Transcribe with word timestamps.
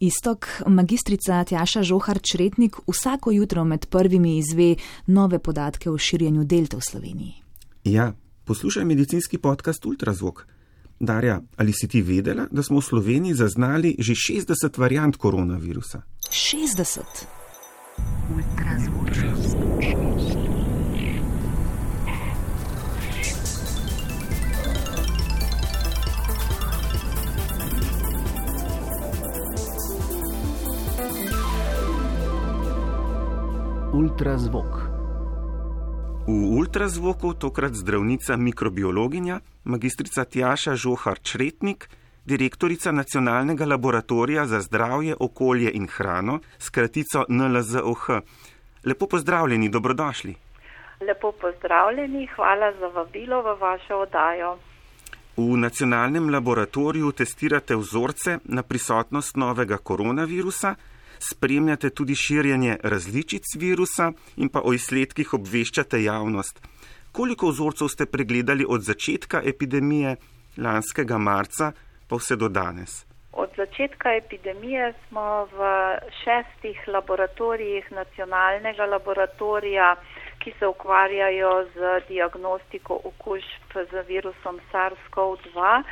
Istok, 0.00 0.48
magistrica 0.66 1.44
Tjaša 1.44 1.82
Žohar 1.82 2.18
Čretnik 2.32 2.76
vsako 2.88 3.30
jutro 3.30 3.64
med 3.64 3.86
prvimi 3.86 4.38
izve 4.38 4.74
nove 5.06 5.38
podatke 5.38 5.90
o 5.90 5.98
širjenju 5.98 6.44
delte 6.44 6.76
v 6.76 6.80
Sloveniji. 6.80 7.34
Ja, 7.84 8.12
poslušaj 8.44 8.84
medicinski 8.84 9.38
podcast 9.38 9.86
Ultrazvok. 9.86 10.46
Darja, 11.00 11.40
ali 11.56 11.72
si 11.72 11.88
ti 11.88 12.02
vedela, 12.02 12.46
da 12.50 12.62
smo 12.62 12.80
v 12.80 12.84
Sloveniji 12.84 13.34
zaznali 13.34 13.96
že 13.98 14.12
60 14.12 14.78
variant 14.78 15.16
koronavirusa? 15.16 16.02
60. 16.30 17.00
Ultrazvok. 18.36 20.39
Ultrazvok. 34.40 34.74
V 36.26 36.32
ultrazvoku 36.56 37.34
tokrat 37.34 37.72
zdravnica 37.72 38.36
mikrobiologinja, 38.36 39.40
magistrica 39.64 40.24
Tjaša 40.24 40.74
Žohar 40.74 41.18
Čretnik, 41.18 41.88
direktorica 42.24 42.92
Nacionalnega 42.92 43.64
laboratorija 43.64 44.46
za 44.46 44.60
zdravje, 44.60 45.16
okolje 45.20 45.70
in 45.74 45.86
hrano, 45.86 46.38
skratico 46.58 47.24
NLZOH. 47.28 48.08
Lepo 48.84 49.06
pozdravljeni, 49.06 49.68
dobrodošli. 49.68 50.34
Lepo 51.08 51.32
pozdravljeni, 51.32 52.26
hvala 52.36 52.72
za 52.80 52.86
vabilo 52.86 53.42
v 53.42 53.60
vašo 53.60 53.96
oddajo. 53.96 54.56
V 55.36 55.56
nacionalnem 55.56 56.30
laboratoriju 56.30 57.12
testirate 57.12 57.76
vzorce 57.76 58.38
na 58.44 58.62
prisotnost 58.62 59.36
novega 59.36 59.76
koronavirusa, 59.76 60.74
spremljate 61.20 61.90
tudi 61.90 62.14
širjenje 62.14 62.76
različic 62.82 63.44
virusa 63.58 64.12
in 64.36 64.48
pa 64.48 64.60
o 64.64 64.72
izsledkih 64.72 65.34
obveščate 65.34 66.02
javnost. 66.02 66.60
Koliko 67.12 67.50
vzorcev 67.50 67.88
ste 67.88 68.06
pregledali 68.06 68.64
od 68.68 68.82
začetka 68.82 69.42
epidemije 69.44 70.16
lanskega 70.56 71.18
marca 71.18 71.72
pa 72.08 72.16
vse 72.16 72.36
do 72.36 72.48
danes? 72.48 73.04
Od 73.32 73.50
začetka 73.56 74.14
epidemije 74.14 74.92
smo 75.08 75.46
v 75.52 75.58
šestih 76.22 76.88
laboratorijih 76.88 77.92
nacionalnega 77.92 78.86
laboratorija, 78.86 79.96
ki 80.38 80.52
se 80.58 80.66
ukvarjajo 80.66 81.52
z 81.74 82.00
diagnostiko 82.08 83.00
okužb 83.04 83.76
z 83.90 84.04
virusom 84.08 84.60
SARS-CoV-2, 84.72 85.82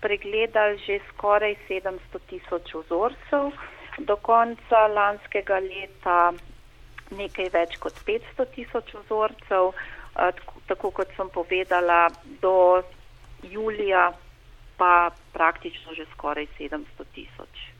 pregledali 0.00 0.78
že 0.86 1.00
skoraj 1.08 1.56
700 1.68 2.20
tisoč 2.30 2.74
vzorcev 2.74 3.50
do 3.98 4.16
konca 4.16 4.86
lanskega 4.92 5.58
leta 5.58 6.32
nekaj 7.10 7.48
več 7.54 7.76
kot 7.80 7.94
500 8.06 8.46
tisoč 8.54 8.92
vzorcev, 8.94 9.72
tako 10.66 10.90
kot 10.90 11.12
sem 11.16 11.30
povedala, 11.30 12.08
do 12.42 12.82
julija 13.42 14.10
pa 14.76 15.10
praktično 15.32 15.94
že 15.94 16.04
skoraj 16.12 16.46
700 16.58 17.08
tisoč. 17.14 17.72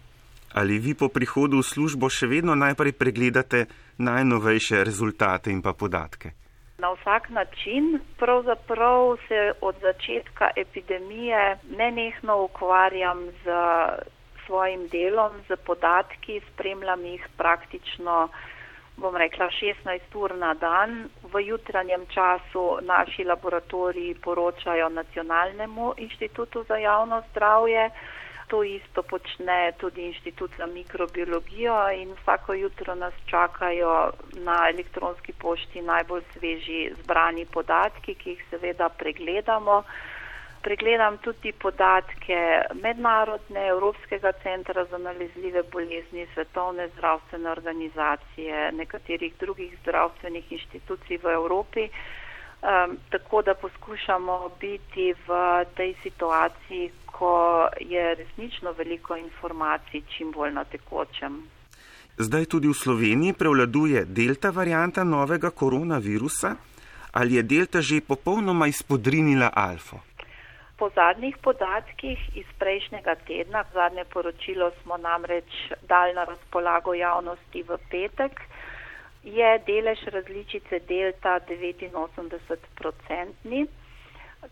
Ali 0.57 0.79
vi 0.79 0.95
po 0.95 1.09
prihodu 1.13 1.59
v 1.61 1.67
službo 1.67 2.09
še 2.09 2.31
vedno 2.31 2.55
najprej 2.57 2.97
pregledate 2.97 3.67
najnovejše 3.99 4.85
rezultate 4.87 5.53
in 5.53 5.61
pa 5.61 5.77
podatke? 5.77 6.33
Na 6.79 6.93
vsak 6.93 7.29
način, 7.33 8.01
pravzaprav 8.21 9.17
se 9.29 9.53
od 9.61 9.77
začetka 9.81 10.51
epidemije 10.57 11.59
nenehno 11.77 12.45
ukvarjam 12.45 13.29
z 13.45 13.47
svojim 14.47 14.89
delom, 14.89 15.33
z 15.49 15.57
podatki, 15.57 16.41
spremljam 16.53 17.05
jih 17.05 17.29
praktično, 17.37 18.29
bom 18.97 19.17
rekla, 19.17 19.49
16 19.51 20.15
ur 20.15 20.35
na 20.35 20.55
dan. 20.55 21.09
V 21.33 21.43
jutranjem 21.47 22.07
času 22.07 22.79
naši 22.83 23.25
laboratoriji 23.25 24.15
poročajo 24.25 24.89
Nacionalnemu 24.89 25.95
inštitutu 25.97 26.65
za 26.69 26.77
javno 26.77 27.23
zdravje. 27.31 27.91
To 28.47 28.63
isto 28.63 29.03
počne 29.03 29.73
tudi 29.79 30.07
inštitut 30.07 30.51
za 30.57 30.67
mikrobiologijo 30.67 31.91
in 31.91 32.15
vsako 32.23 32.55
jutro 32.55 32.95
nas 32.95 33.15
čakajo 33.27 34.11
na 34.35 34.69
elektronski 34.71 35.33
pošti 35.33 35.83
najbolj 35.83 36.23
sveži 36.33 36.93
zbrani 37.03 37.47
podatki, 37.47 38.15
ki 38.15 38.31
jih 38.31 38.45
seveda 38.51 38.89
pregledamo 38.89 39.83
pregledam 40.67 41.19
tudi 41.23 41.53
podatke 41.53 42.39
Mednarodne 42.83 43.69
Evropskega 43.69 44.33
centra 44.43 44.85
za 44.91 44.99
nalezljive 44.99 45.63
bolezni, 45.73 46.27
Svetovne 46.35 46.89
zdravstvene 46.95 47.51
organizacije, 47.51 48.73
nekaterih 48.73 49.35
drugih 49.41 49.77
zdravstvenih 49.83 50.53
inštitucij 50.53 51.21
v 51.23 51.35
Evropi, 51.39 51.85
um, 51.87 52.97
tako 53.11 53.43
da 53.43 53.55
poskušamo 53.55 54.51
biti 54.61 55.13
v 55.27 55.29
tej 55.77 55.95
situaciji, 56.03 56.91
ko 57.07 57.69
je 57.81 58.15
resnično 58.15 58.73
veliko 58.73 59.17
informacij 59.17 60.03
čim 60.17 60.33
bolj 60.35 60.51
na 60.53 60.65
tekočem. 60.65 61.39
Zdaj 62.19 62.45
tudi 62.45 62.69
v 62.69 62.75
Sloveniji 62.75 63.39
prevladuje 63.39 64.05
delta 64.05 64.51
varijanta 64.51 65.05
novega 65.05 65.51
koronavirusa. 65.51 66.57
Ali 67.13 67.35
je 67.35 67.43
delta 67.43 67.81
že 67.81 68.01
popolnoma 68.01 68.67
izpodrinila 68.67 69.51
alfa? 69.55 69.97
Po 70.77 70.91
zadnjih 70.91 71.39
podatkih 71.39 72.37
iz 72.37 72.47
prejšnjega 72.59 73.15
tedna, 73.27 73.65
zadnje 73.73 74.05
poročilo 74.05 74.71
smo 74.83 74.97
namreč 74.99 75.45
dali 75.83 76.15
na 76.15 76.25
razpolago 76.25 76.95
javnosti 76.95 77.63
v 77.63 77.79
petek, 77.91 78.41
je 79.25 79.59
delež 79.67 80.03
različice 80.07 80.81
delta 80.81 81.41
89-procentni, 81.41 83.67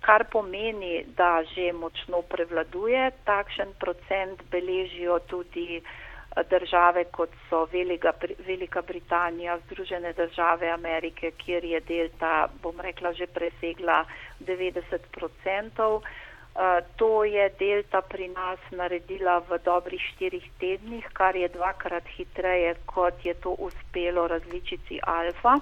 kar 0.01 0.25
pomeni, 0.27 1.05
da 1.17 1.45
že 1.45 1.73
močno 1.73 2.23
prevladuje. 2.23 3.11
Takšen 3.25 3.73
procent 3.79 4.43
beležijo 4.51 5.19
tudi 5.29 5.83
države, 6.51 7.05
kot 7.05 7.31
so 7.49 7.65
Velika, 7.73 8.13
Velika 8.47 8.83
Britanija, 8.83 9.59
Združene 9.67 10.13
države 10.13 10.71
Amerike, 10.71 11.31
kjer 11.31 11.65
je 11.65 11.81
delta, 11.81 12.49
bom 12.63 12.81
rekla, 12.81 13.13
že 13.13 13.27
presegla 13.27 14.05
90 14.41 14.83
odstotkov. 15.23 16.03
To 16.97 17.25
je 17.25 17.51
delta 17.59 18.01
pri 18.01 18.29
nas 18.29 18.59
naredila 18.71 19.43
v 19.49 19.59
dobrih 19.65 20.01
štirih 20.15 20.51
tednih, 20.61 21.07
kar 21.13 21.37
je 21.37 21.49
dvakrat 21.49 22.07
hitreje, 22.17 22.75
kot 22.87 23.27
je 23.27 23.35
to 23.35 23.51
uspelo 23.59 24.29
različici 24.29 25.01
alfa. 25.03 25.59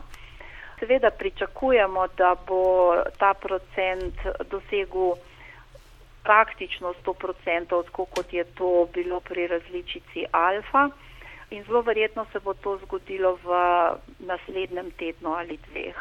Seveda 0.78 1.10
pričakujemo, 1.10 2.06
da 2.16 2.34
bo 2.46 2.94
ta 3.18 3.34
procent 3.34 4.14
dosegel 4.50 5.16
praktično 6.22 6.94
100%, 7.04 7.84
tako 7.84 8.04
kot 8.04 8.32
je 8.32 8.44
to 8.44 8.88
bilo 8.94 9.20
pri 9.20 9.46
različici 9.46 10.24
alfa. 10.30 10.88
In 11.50 11.64
zelo 11.64 11.82
verjetno 11.82 12.26
se 12.32 12.40
bo 12.40 12.54
to 12.54 12.78
zgodilo 12.84 13.36
v 13.44 13.48
naslednjem 14.18 14.90
tednu 14.90 15.34
ali 15.34 15.58
dveh. 15.68 15.96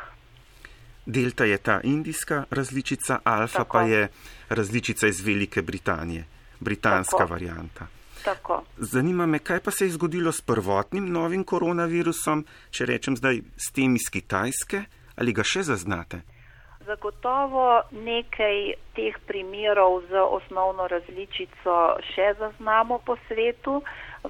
Delta 1.06 1.46
je 1.46 1.58
ta 1.58 1.82
indijska 1.84 2.44
različica, 2.50 3.20
alfa 3.24 3.58
Tako. 3.58 3.78
pa 3.78 3.82
je 3.82 4.08
različica 4.50 5.08
iz 5.08 5.26
Velike 5.26 5.62
Britanije, 5.62 6.26
britanska 6.60 7.18
Tako. 7.18 7.34
varijanta. 7.34 7.88
Tako. 8.24 8.64
Zanima 8.78 9.26
me, 9.26 9.40
kaj 9.40 9.60
pa 9.60 9.72
se 9.72 9.86
je 9.86 9.92
zgodilo 9.92 10.32
s 10.32 10.42
prvotnim 10.42 11.12
novim 11.12 11.44
koronavirusom, 11.44 12.46
če 12.70 12.86
rečem 12.86 13.18
zdaj 13.18 13.42
s 13.58 13.72
tem 13.72 13.96
iz 13.96 14.10
Kitajske, 14.12 14.84
ali 15.16 15.34
ga 15.34 15.44
še 15.44 15.64
zaznate? 15.64 16.22
Zagotovo 16.86 17.82
nekaj 17.92 18.74
teh 18.98 19.18
primerov 19.28 20.02
z 20.10 20.18
osnovno 20.18 20.88
različico 20.90 21.76
še 22.14 22.34
zaznamo 22.40 22.98
po 23.06 23.18
svetu, 23.28 23.82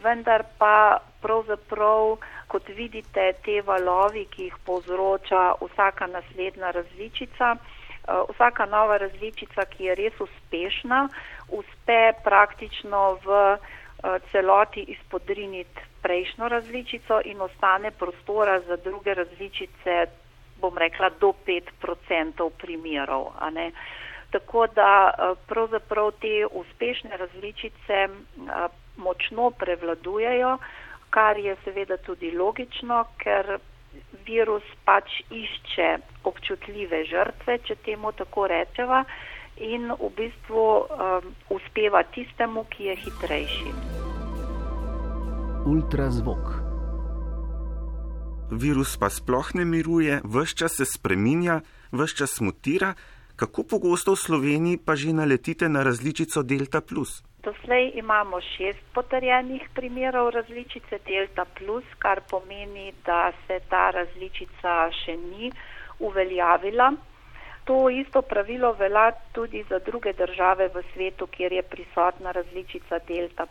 vendar 0.04 0.44
pa 0.60 1.00
pravzaprav, 1.24 2.18
kot 2.52 2.68
vidite, 2.76 3.32
te 3.46 3.62
valovi, 3.64 4.26
ki 4.34 4.50
jih 4.50 4.58
povzroča 4.68 5.44
vsaka 5.62 6.08
naslednja 6.12 6.72
različica, 6.76 7.56
eh, 7.56 8.24
vsaka 8.34 8.66
nova 8.66 8.98
različica, 8.98 9.66
ki 9.66 9.86
je 9.86 9.96
res 9.96 10.20
uspešna, 10.20 11.08
uspe 11.50 12.02
praktično 12.24 13.20
v 13.24 13.40
eh, 13.56 14.20
celoti 14.32 14.84
izpodriniti 14.98 15.88
prejšnjo 16.02 16.48
različico 16.48 17.22
in 17.26 17.42
ostane 17.42 17.92
prostora 17.92 18.60
za 18.60 18.76
druge 18.78 19.14
različice 19.14 20.08
bom 20.62 20.78
rekla, 20.78 21.10
do 21.20 21.34
5% 21.48 22.50
primerov. 22.62 23.32
Tako 24.32 24.68
da 24.76 25.12
eh, 25.12 25.34
pravzaprav 25.48 26.12
te 26.22 26.46
uspešne 26.52 27.18
različice 27.18 27.98
eh, 28.08 28.68
močno 28.98 29.50
prevladujejo, 29.52 30.58
kar 31.10 31.38
je 31.38 31.56
seveda 31.64 31.98
tudi 31.98 32.32
logično, 32.32 33.04
ker 33.18 33.58
virus 34.26 34.64
pač 34.86 35.20
išče 35.30 35.98
občutljive 36.24 37.04
žrtve, 37.06 37.58
če 37.68 37.76
temu 37.86 38.12
tako 38.16 38.48
rečeva, 38.48 39.04
in 39.58 39.92
v 39.92 40.10
bistvu 40.16 40.66
um, 40.88 41.34
uspeva 41.50 42.04
tistemu, 42.16 42.66
ki 42.70 42.90
je 42.90 42.96
hitrejši. 43.04 43.74
Ultrazvok. 45.66 46.61
Virus 48.52 48.98
pa 49.00 49.08
sploh 49.08 49.56
ne 49.56 49.64
miruje, 49.66 50.20
vse 50.28 50.56
čas 50.56 50.74
se 50.76 50.86
spreminja, 50.86 51.62
vse 51.92 52.16
čas 52.16 52.42
mutira. 52.44 52.94
Kako 53.36 53.64
pogosto 53.64 54.12
v 54.12 54.20
Sloveniji 54.20 54.78
pa 54.78 54.96
že 54.96 55.14
naletite 55.16 55.70
na 55.70 55.84
različico 55.84 56.44
Delta? 56.44 56.82
Doslej 57.44 57.92
imamo 57.96 58.42
šest 58.42 58.84
potrjenih 58.94 59.70
primerov 59.74 60.30
različice 60.30 61.00
Delta, 61.08 61.46
kar 61.98 62.22
pomeni, 62.30 62.94
da 63.06 63.32
se 63.48 63.60
ta 63.70 63.92
različica 63.92 64.92
še 64.92 65.16
ni 65.16 65.52
uveljavila. 66.00 66.92
To 67.66 67.90
isto 67.90 68.22
pravilo 68.22 68.74
velja 68.74 69.12
tudi 69.32 69.64
za 69.70 69.80
druge 69.80 70.14
države 70.14 70.68
v 70.68 70.84
svetu, 70.94 71.28
kjer 71.28 71.54
je 71.54 71.64
prisotna 71.64 72.32
različica 72.32 73.00
Delta. 73.08 73.46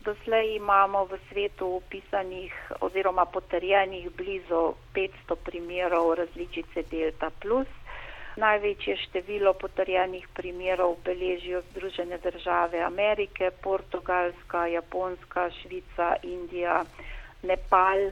Doslej 0.00 0.56
imamo 0.56 1.04
v 1.04 1.18
svetu 1.28 1.66
upisanih 1.76 2.52
oziroma 2.80 3.24
potrjenih 3.28 4.08
blizu 4.16 4.72
500 4.96 5.36
primerov 5.44 6.14
različice 6.14 6.82
Delta. 6.88 7.28
Največje 8.36 8.96
število 8.96 9.52
potrjenih 9.52 10.24
primerov 10.32 10.96
beležijo 11.04 11.60
Združene 11.70 12.18
države 12.18 12.80
Amerike, 12.80 13.50
Portugalska, 13.50 14.66
Japonska, 14.66 15.50
Švica, 15.50 16.16
Indija, 16.22 16.84
Nepal 17.42 18.10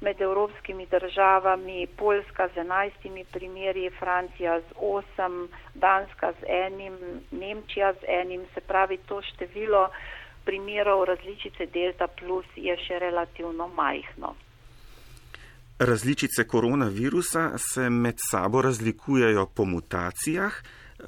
med 0.00 0.20
evropskimi 0.20 0.86
državami, 0.86 1.86
Poljska 1.96 2.48
z 2.48 2.60
enajstimi 2.60 3.24
primeri, 3.24 3.90
Francija 3.90 4.60
z 4.60 4.72
osem, 4.76 5.48
Danska 5.74 6.32
z 6.32 6.44
enim, 6.48 6.96
Nemčija 7.30 7.92
z 7.92 8.04
enim, 8.08 8.44
se 8.54 8.60
pravi 8.60 8.96
to 9.08 9.22
število 9.22 9.88
primerov 10.44 11.04
različice 11.04 11.66
Delta 11.66 12.06
plus 12.06 12.46
je 12.56 12.76
še 12.86 12.98
relativno 12.98 13.68
majhno. 13.68 14.34
Različice 15.78 16.44
koronavirusa 16.44 17.58
se 17.58 17.90
med 17.90 18.18
sabo 18.30 18.62
razlikujejo 18.62 19.46
po 19.46 19.64
mutacijah, 19.64 20.52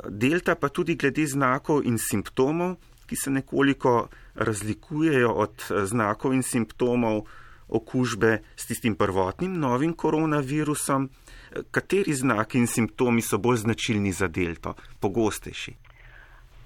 delta 0.08 0.55
pa 0.55 0.69
tudi 0.69 0.94
glede 0.96 1.26
znakov 1.26 1.84
in 1.84 1.99
simptomov, 1.99 2.76
ki 3.06 3.17
se 3.17 3.31
nekoliko 3.31 4.08
razlikujejo 4.34 5.32
od 5.32 5.67
znakov 5.84 6.32
in 6.32 6.43
simptomov 6.43 7.26
okužbe 7.69 8.38
s 8.56 8.67
tistim 8.67 8.94
prvotnim 8.96 9.61
novim 9.61 9.93
koronavirusom. 9.93 11.11
Kateri 11.70 12.14
znaki 12.14 12.58
in 12.58 12.67
simptomi 12.67 13.23
so 13.23 13.38
bolj 13.38 13.56
značilni 13.67 14.12
za 14.12 14.29
delto, 14.29 14.75
pogostejši? 15.00 15.75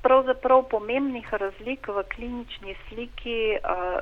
Pravzaprav 0.06 0.68
pomembnih 0.70 1.32
razlik 1.34 1.88
v 1.88 2.04
klinični 2.14 2.76
sliki 2.88 3.58
uh, 3.58 3.98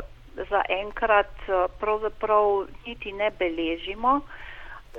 zaenkrat 0.50 1.32
pravzaprav 1.80 2.66
niti 2.86 3.12
ne 3.12 3.30
beležimo. 3.38 4.20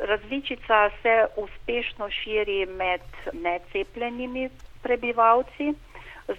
Različica 0.02 0.90
se 1.02 1.26
uspešno 1.38 2.10
širi 2.10 2.66
med 2.66 3.02
necepljenimi 3.34 4.50
prebivalci, 4.84 5.74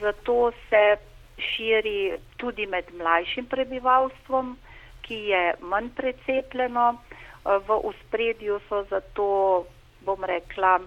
zato 0.00 0.52
se 0.68 0.96
širi 1.38 2.18
tudi 2.36 2.66
med 2.66 2.84
mlajšim 2.94 3.46
prebivalstvom, 3.46 4.56
ki 5.02 5.14
je 5.14 5.54
manj 5.60 5.88
precepljeno. 5.96 6.96
V 7.44 7.78
uspredju 7.84 8.60
so 8.68 8.82
zato, 8.90 9.64
bom 10.00 10.24
rekla, 10.24 10.80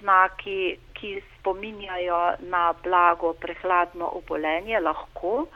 znaki, 0.00 0.76
ki 0.94 1.20
spominjajo 1.34 2.20
na 2.50 2.72
blago 2.84 3.34
prehladno 3.34 4.08
obolenje, 4.20 4.80
lahko. 4.80 5.46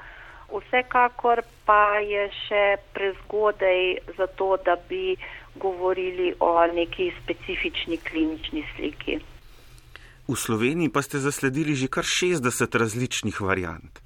Vsekakor 0.49 1.43
pa 1.67 2.01
je 2.01 2.29
še 2.47 2.65
prezgodaj 2.97 4.15
za 4.17 4.27
to, 4.27 4.57
da 4.65 4.77
bi 4.89 5.17
govorili 5.55 6.35
o 6.41 6.67
neki 6.67 7.13
specifični 7.23 7.99
klinični 7.99 8.65
sliki. 8.77 9.19
V 10.29 10.37
Sloveniji 10.37 10.93
pa 10.93 11.03
ste 11.03 11.19
zasledili 11.19 11.75
že 11.75 11.89
kar 11.89 12.05
60 12.05 12.79
različnih 12.79 13.41
variant. 13.41 14.01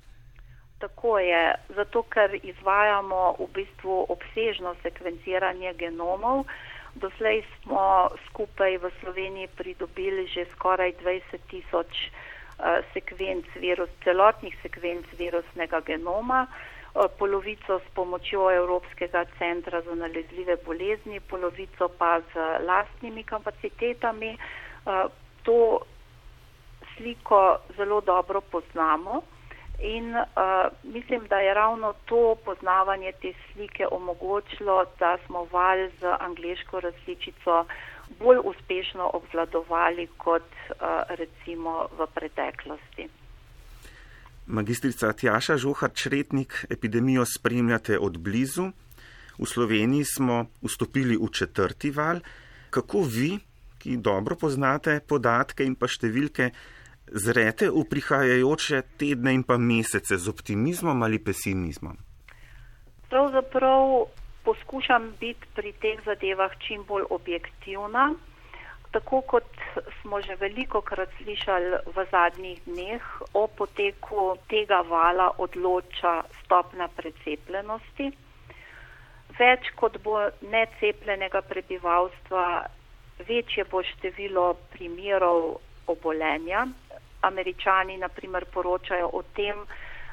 Tako 0.78 1.18
je, 1.18 1.54
zato 1.78 2.02
ker 2.02 2.34
izvajamo 2.42 3.38
v 3.38 3.46
bistvu 3.54 4.06
obsežno 4.10 4.74
sekvenciranje 4.82 5.74
genomov. 5.78 6.46
Doslej 6.94 7.44
smo 7.62 8.12
skupaj 8.28 8.76
v 8.76 8.90
Sloveniji 9.00 9.48
pridobili 9.56 10.26
že 10.28 10.44
skoraj 10.52 10.92
20 11.00 11.40
tisoč 11.48 11.88
uh, 11.88 12.84
sekvenc 12.92 13.48
virus, 13.56 13.88
celotnih 14.04 14.52
sekvenc 14.60 15.08
virusnega 15.16 15.80
genoma, 15.80 16.44
uh, 16.44 17.08
polovico 17.18 17.80
s 17.80 17.86
pomočjo 17.96 18.52
Evropskega 18.52 19.24
centra 19.38 19.80
za 19.80 19.94
nalezljive 19.94 20.56
bolezni, 20.66 21.20
polovico 21.20 21.88
pa 21.88 22.20
z 22.20 22.36
lastnimi 22.60 23.24
kapacitetami. 23.24 24.36
Uh, 24.84 25.08
to 25.42 25.80
sliko 26.96 27.58
zelo 27.76 28.00
dobro 28.00 28.40
poznamo. 28.40 29.22
In 29.82 30.14
uh, 30.14 30.24
mislim, 30.82 31.26
da 31.28 31.36
je 31.36 31.54
ravno 31.54 31.94
to 32.04 32.36
poznavanje 32.44 33.12
te 33.22 33.32
slike 33.52 33.86
omogočilo, 33.90 34.84
da 34.98 35.18
smo 35.26 35.44
val 35.44 35.88
z 36.00 36.06
angliško 36.20 36.80
različico 36.80 37.64
bolj 38.18 38.38
uspešno 38.44 39.10
obvladovali 39.12 40.08
kot 40.16 40.42
uh, 40.42 40.76
recimo 41.08 41.88
v 41.98 42.06
preteklosti. 42.14 43.08
Magistrica 44.46 45.12
Tjaša 45.12 45.56
Žohar 45.56 45.90
Čretnik, 45.94 46.66
epidemijo 46.70 47.24
spremljate 47.24 47.98
od 47.98 48.18
blizu. 48.18 48.70
V 49.38 49.46
Sloveniji 49.46 50.04
smo 50.04 50.46
vstopili 50.62 51.16
v 51.16 51.28
četrti 51.32 51.90
val. 51.90 52.20
Kako 52.70 53.00
vi, 53.00 53.38
ki 53.78 53.96
dobro 53.96 54.36
poznate 54.36 55.00
podatke 55.08 55.64
in 55.64 55.74
pa 55.74 55.88
številke, 55.88 56.50
zrete 57.06 57.70
v 57.70 57.84
prihajajoče 57.90 58.82
tedne 58.98 59.34
in 59.34 59.42
pa 59.42 59.58
mesece 59.58 60.16
z 60.16 60.28
optimizmom 60.28 61.02
ali 61.02 61.18
pesimizmom? 61.18 61.96
Pravzaprav 63.10 64.06
poskušam 64.44 65.12
biti 65.20 65.46
pri 65.54 65.72
teh 65.72 66.00
zadevah 66.04 66.52
čim 66.58 66.84
bolj 66.88 67.04
objektivna. 67.10 68.14
Tako 68.92 69.20
kot 69.20 69.48
smo 70.00 70.20
že 70.20 70.34
veliko 70.36 70.80
krat 70.80 71.08
slišali 71.16 71.76
v 71.96 72.04
zadnjih 72.10 72.60
dneh, 72.66 73.02
o 73.32 73.46
poteku 73.46 74.36
tega 74.48 74.82
vala 74.84 75.30
odloča 75.38 76.22
stopna 76.44 76.88
precepljenosti. 76.88 78.10
Več 79.38 79.70
kot 79.80 79.96
bo 80.04 80.18
necepljenega 80.44 81.40
prebivalstva, 81.40 82.44
večje 83.28 83.64
bo 83.70 83.80
število 83.82 84.52
primerov 84.76 85.56
obolenja, 85.88 86.66
američani 87.22 87.96
naprimer 87.98 88.44
poročajo 88.44 89.10
o 89.12 89.22
tem, 89.36 89.66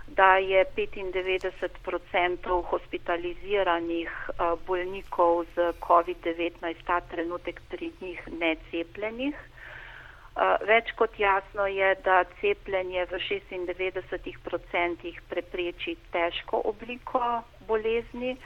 da 0.08 0.38
je 0.38 0.66
95% 0.76 2.64
hospitaliziranih 2.70 4.10
eh, 4.10 4.34
bolnikov 4.68 5.46
z 5.56 5.74
COVID-19 5.88 6.76
ta 6.86 7.02
trenutek 7.02 7.62
pri 7.70 7.92
njih 8.02 8.28
necepljenih. 8.40 9.36
Eh, 9.36 10.58
več 10.66 10.92
kot 10.96 11.20
jasno 11.20 11.68
je, 11.68 11.96
da 12.04 12.24
cepljenje 12.42 13.06
v 13.06 13.20
96% 13.20 15.14
prepreči 15.30 15.98
težko 16.12 16.62
obliko 16.66 17.44
bolezni 17.68 18.38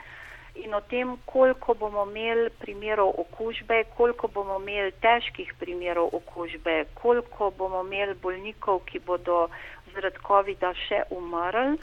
in 0.54 0.74
o 0.74 0.80
tem, 0.80 1.16
koliko 1.26 1.74
bomo 1.74 2.06
imeli 2.06 2.50
primerov 2.58 3.14
okužbe, 3.18 3.84
koliko 3.96 4.28
bomo 4.28 4.58
imeli 4.60 4.92
težkih 5.02 5.54
primerov 5.58 6.08
okužbe, 6.12 6.84
koliko 6.94 7.50
bomo 7.50 7.82
imeli 7.82 8.14
bolnikov, 8.14 8.84
ki 8.86 8.98
bodo 8.98 9.48
zaradi 9.94 10.22
COVID-a 10.26 10.72
še 10.86 11.02
umrli, 11.10 11.78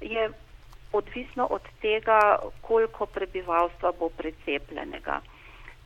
je 0.00 0.30
odvisno 0.92 1.46
od 1.50 1.66
tega, 1.80 2.38
koliko 2.62 3.06
prebivalstva 3.06 3.92
bo 3.98 4.08
precepljenega. 4.08 5.20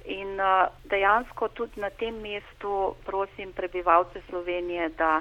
In 0.07 0.39
dejansko 0.85 1.49
tudi 1.49 1.81
na 1.81 1.91
tem 1.91 2.15
mestu 2.23 2.95
prosim 3.07 3.53
prebivalce 3.53 4.21
Slovenije, 4.29 4.89
da 4.99 5.21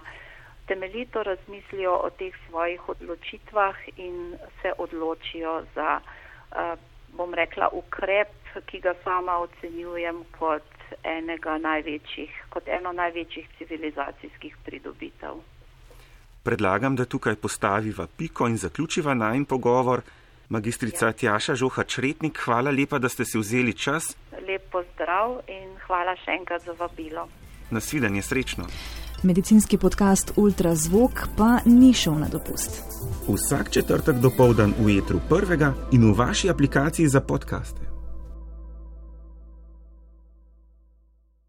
temeljito 0.68 1.24
razmislijo 1.24 1.94
o 2.04 2.10
teh 2.10 2.34
svojih 2.48 2.90
odločitvah 2.90 3.76
in 3.98 4.38
se 4.62 4.74
odločijo 4.78 5.64
za 5.76 6.00
bom 7.18 7.34
rekla, 7.34 7.70
ukrep, 7.74 8.32
ki 8.66 8.80
ga 8.80 8.94
sama 9.04 9.40
ocenjujem 9.44 10.24
kot, 10.40 10.64
največjih, 11.62 12.32
kot 12.50 12.68
eno 12.68 12.92
največjih 12.92 13.48
civilizacijskih 13.58 14.56
pridobitev. 14.66 15.42
Predlagam, 16.44 16.96
da 16.96 17.06
tukaj 17.06 17.36
postaviva 17.36 18.08
piko 18.18 18.48
in 18.48 18.58
zaključiva 18.58 19.14
najn 19.14 19.46
pogovor. 19.46 20.02
Magistrica 20.50 21.06
ja. 21.06 21.12
Tjaša 21.12 21.56
Žoha 21.56 21.84
Čretnik, 21.84 22.40
hvala 22.46 22.72
lepa, 22.72 23.00
da 23.00 23.10
ste 23.10 23.26
si 23.26 23.40
vzeli 23.40 23.74
čas. 23.74 24.16
Lep 24.48 24.70
pozdrav 24.72 25.40
in 25.48 25.74
hvala 25.88 26.14
še 26.22 26.38
enkrat 26.38 26.62
za 26.62 26.78
vabilo. 26.78 27.28
Nasvidenje, 27.72 28.22
srečno. 28.22 28.70
Medicinski 29.24 29.78
podcast 29.78 30.36
Ultrazvok 30.38 31.28
pa 31.38 31.60
ni 31.66 31.94
šel 31.94 32.20
na 32.22 32.30
dopust. 32.30 32.84
Vsak 33.28 33.70
četrtek 33.70 34.16
do 34.16 34.30
povdan 34.30 34.74
v 34.80 35.02
jetru 35.02 35.20
prvega 35.30 35.74
in 35.92 36.06
v 36.06 36.14
vaši 36.14 36.50
aplikaciji 36.50 37.08
za 37.10 37.22
podkaste. 37.22 37.95